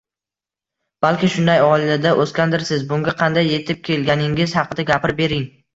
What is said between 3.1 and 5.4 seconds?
qanday “yetib kelganingiz” haqida gapirib